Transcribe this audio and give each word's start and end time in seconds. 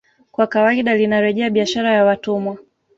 Kwa 0.31 0.47
kawaida 0.47 0.95
linarejea 0.95 1.49
biashara 1.49 1.93
ya 1.93 2.05
watumwa 2.05 2.57